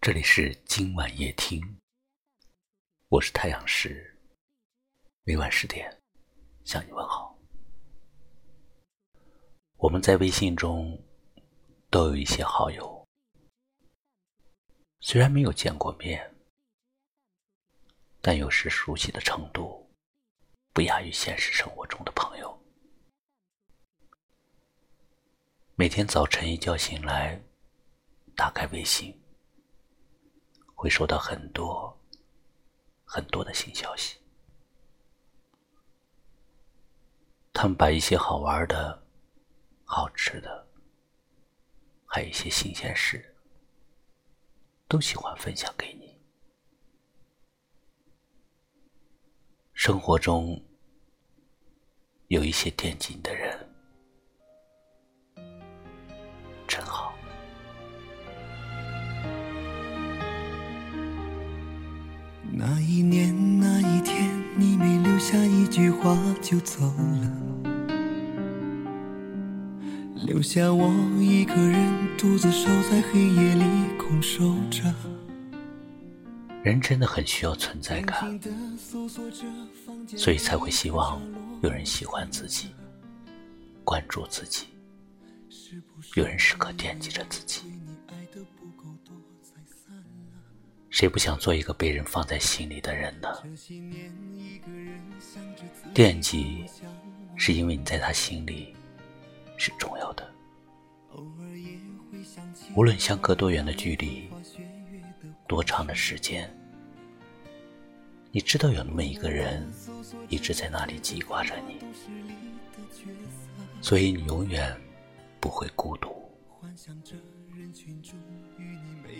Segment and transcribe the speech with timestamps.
[0.00, 1.60] 这里是今晚夜听，
[3.08, 4.16] 我是太阳石，
[5.24, 6.00] 每晚十点
[6.64, 7.36] 向你问好。
[9.76, 10.96] 我们在微信中
[11.90, 13.04] 都有一些好友，
[15.00, 16.32] 虽然没有见过面，
[18.20, 19.92] 但有时熟悉的程度
[20.72, 22.56] 不亚于现实生活中的朋友。
[25.74, 27.42] 每天早晨一觉醒来，
[28.36, 29.12] 打开微信。
[30.78, 31.98] 会收到很多
[33.04, 34.16] 很多的新消息，
[37.52, 39.02] 他们把一些好玩的、
[39.82, 40.68] 好吃的，
[42.06, 43.34] 还有一些新鲜事，
[44.86, 46.16] 都喜欢分享给你。
[49.74, 50.64] 生活中
[52.28, 53.67] 有一些惦记你的人。
[66.08, 67.30] 话就走了，
[70.24, 73.64] 留下我一个人独自守在黑夜里
[73.98, 74.82] 空守着。
[76.62, 78.40] 人真的很需要存在感，
[80.16, 81.20] 所以才会希望
[81.60, 82.70] 有人喜欢自己，
[83.84, 84.64] 关注自己，
[86.14, 87.64] 有人时刻惦记着自己。
[90.98, 93.28] 谁不想做一个被人放在心里的人呢？
[95.94, 96.64] 惦记，
[97.36, 98.74] 是因为你在他心里
[99.56, 100.28] 是重要的。
[102.74, 104.28] 无论相隔多远的距离，
[105.46, 106.52] 多长的时间，
[108.32, 109.72] 你知道有那么一个人
[110.28, 111.78] 一直在那里记挂着你，
[113.80, 114.76] 所以你永远
[115.38, 116.28] 不会孤独。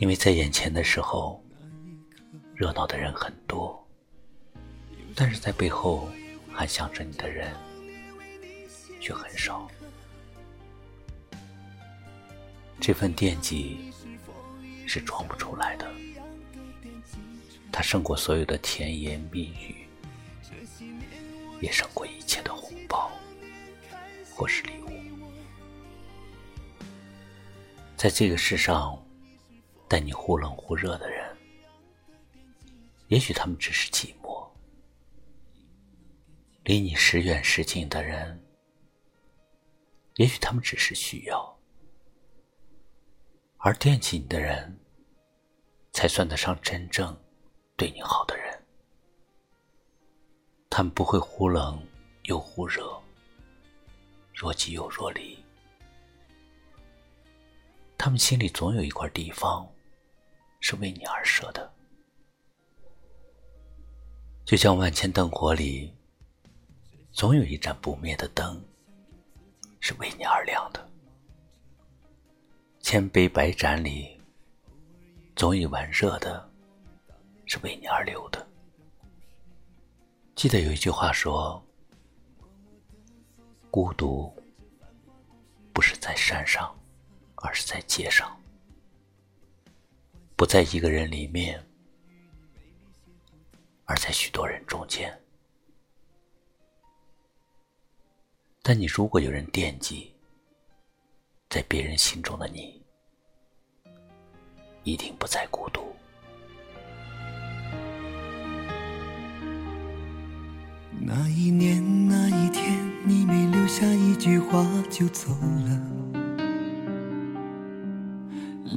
[0.00, 1.40] 因为在眼前的时候。
[2.60, 3.82] 热闹的人很多，
[5.16, 6.10] 但是在背后
[6.52, 7.56] 还想着你的人
[9.00, 9.66] 却很少。
[12.78, 13.90] 这份惦记
[14.86, 15.90] 是装不出来的，
[17.72, 19.88] 它胜过所有的甜言蜜语，
[21.62, 23.10] 也胜过一切的红包
[24.34, 24.90] 或是礼物。
[27.96, 29.02] 在这个世上，
[29.88, 31.09] 待你忽冷忽热的。
[33.10, 34.48] 也许他们只是寂寞，
[36.62, 38.38] 离你时远时近的人；
[40.14, 41.58] 也许他们只是需要，
[43.58, 44.78] 而惦记你的人，
[45.92, 47.20] 才算得上真正
[47.76, 48.64] 对你好的人。
[50.70, 51.84] 他们不会忽冷
[52.26, 52.96] 又忽热，
[54.32, 55.36] 若即又若离。
[57.98, 59.68] 他们心里总有一块地方，
[60.60, 61.74] 是为你而设的。
[64.50, 65.94] 就像万千灯火里，
[67.12, 68.60] 总有一盏不灭的灯，
[69.78, 70.80] 是为你而亮的；
[72.80, 74.20] 千杯百盏里，
[75.36, 76.50] 总有一碗热的，
[77.46, 78.44] 是为你而流的。
[80.34, 81.64] 记得有一句话说
[83.70, 84.34] ：“孤独
[85.72, 86.76] 不是在山上，
[87.36, 88.36] 而是在街上，
[90.34, 91.64] 不在一个人里面。”
[93.90, 95.12] 而在许多人中间，
[98.62, 100.14] 但你如果有人惦记，
[101.48, 102.80] 在别人心中的你，
[104.84, 105.92] 一定不再孤独。
[111.00, 115.89] 那一年那一天，你没留下一句话就走了，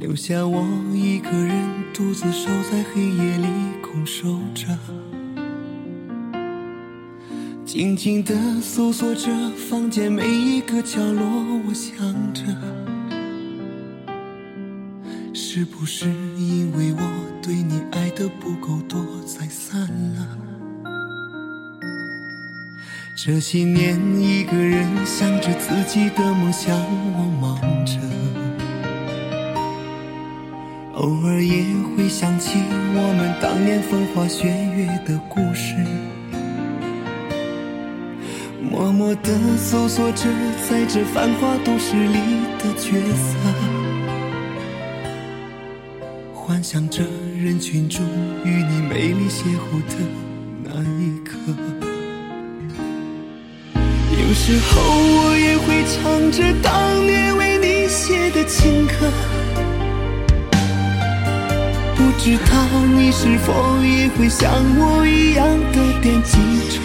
[0.06, 1.56] 留下我一个人
[1.94, 3.48] 独自守在黑夜里
[3.80, 4.66] 空守着。
[7.64, 11.24] 静静地搜索着房间每一个角落，
[11.66, 11.96] 我想
[12.34, 12.42] 着，
[15.32, 17.00] 是不是因为我
[17.42, 19.80] 对你爱的不够多才散
[20.16, 20.38] 了？
[23.24, 27.98] 这些年一个人想着自己的梦想，我忙着，
[31.04, 32.58] 偶尔也会想起
[32.94, 35.74] 我们当年风花雪月的故事。
[38.58, 40.24] 默默地搜索着，
[40.66, 43.36] 在这繁华都市里的角色，
[46.32, 47.02] 幻想着
[47.38, 48.02] 人群中
[48.42, 49.96] 与你美丽邂逅的
[50.62, 51.36] 那一刻。
[53.74, 58.94] 有时候我也会唱着当年为你写的情歌，
[62.24, 62.54] 知道
[62.86, 63.52] 你是否
[63.84, 66.38] 也会像我一样的惦记
[66.70, 66.80] 着。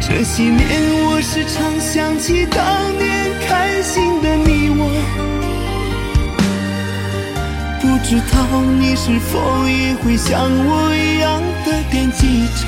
[0.00, 0.60] 这些年
[1.02, 4.88] 我时常想起当年开心的你我，
[7.80, 12.62] 不知道你是否也会像我一样的惦记着，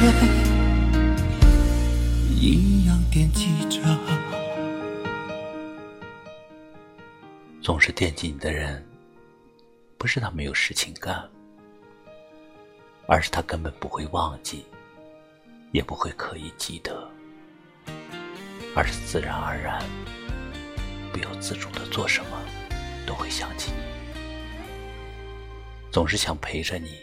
[2.34, 3.78] 一样惦记着。
[7.62, 8.84] 总是惦记你的人，
[10.04, 11.26] 不是他没有事情干，
[13.08, 14.66] 而是他根本不会忘记，
[15.72, 17.10] 也不会刻意记得，
[18.76, 19.82] 而是自然而然、
[21.10, 22.38] 不由自主的做什么
[23.06, 24.20] 都会想起你，
[25.90, 26.98] 总是想陪着你。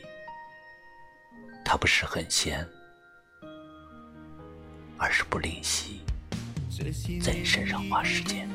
[1.66, 2.64] 他不是很闲，
[5.00, 6.02] 而是不吝惜。
[7.20, 8.48] 在你身上花时间。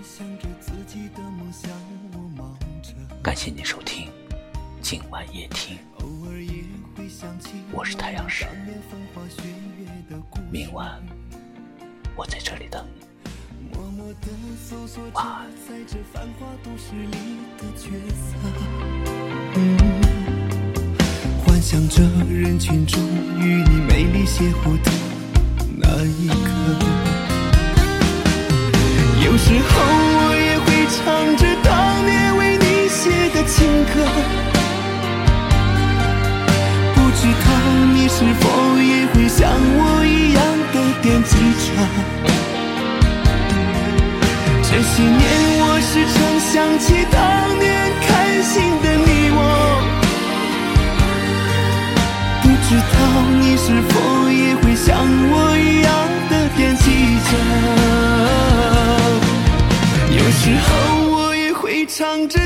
[3.24, 4.05] 感谢你收听
[4.88, 5.76] 今晚夜听，
[7.72, 8.46] 我是太阳神，
[10.48, 11.02] 明晚
[12.14, 13.04] 我在这里等你。
[15.12, 15.50] 晚安。
[21.44, 23.02] 幻想着人群中
[23.40, 24.92] 与你美丽邂逅的
[25.76, 26.36] 那一刻。
[29.24, 30.05] 有时候
[37.26, 37.50] 知道
[37.92, 38.46] 你是否
[38.78, 40.40] 也会像我一样
[40.72, 41.66] 的惦记着。
[44.62, 45.18] 这些年
[45.58, 47.18] 我时常想起当
[47.58, 47.66] 年
[48.06, 48.06] 开
[48.42, 49.38] 心的你我，
[52.42, 52.94] 不知道
[53.40, 53.92] 你是否
[54.30, 54.86] 也会像
[55.32, 55.90] 我一样
[56.30, 56.84] 的惦记
[57.26, 57.30] 着。
[60.14, 60.68] 有时候
[61.10, 62.38] 我也会唱着